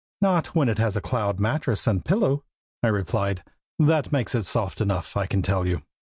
"Not 0.19 0.55
when 0.55 0.67
it 0.67 0.79
has 0.79 0.95
a 0.95 0.99
cloud 0.99 1.39
mattress 1.39 1.85
and 1.85 2.03
pillow," 2.03 2.43
I 2.81 2.87
replied. 2.87 3.43
"That 3.77 4.11
makes 4.11 4.33
it 4.33 4.45
soft 4.45 4.81
enough, 4.81 5.15
I 5.15 5.27
can 5.27 5.43
tell 5.43 5.67
you." 5.67 5.83